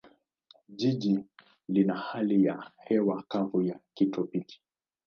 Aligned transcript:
Jiji 0.69 1.25
lina 1.67 1.95
hali 1.95 2.43
ya 2.45 2.71
hewa 2.77 3.23
kavu 3.27 3.61
ya 3.61 3.79
kitropiki. 3.93 4.61